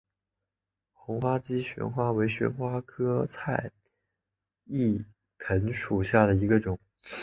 [0.93, 3.71] 红花姬旋花为旋花科菜
[4.65, 5.05] 栾
[5.37, 6.79] 藤属下的一个种。